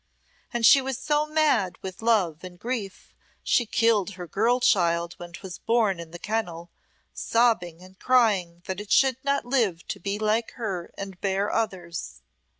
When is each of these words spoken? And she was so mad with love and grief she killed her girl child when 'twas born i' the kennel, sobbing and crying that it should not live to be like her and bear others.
And 0.51 0.65
she 0.65 0.81
was 0.81 0.97
so 0.97 1.27
mad 1.27 1.77
with 1.83 2.01
love 2.01 2.43
and 2.43 2.57
grief 2.57 3.13
she 3.43 3.67
killed 3.67 4.15
her 4.15 4.25
girl 4.25 4.59
child 4.59 5.13
when 5.19 5.31
'twas 5.33 5.59
born 5.59 6.01
i' 6.01 6.05
the 6.05 6.17
kennel, 6.17 6.71
sobbing 7.13 7.83
and 7.83 7.99
crying 7.99 8.63
that 8.65 8.81
it 8.81 8.91
should 8.91 9.17
not 9.23 9.45
live 9.45 9.87
to 9.89 9.99
be 9.99 10.17
like 10.17 10.53
her 10.53 10.91
and 10.97 11.21
bear 11.21 11.51
others. 11.51 12.23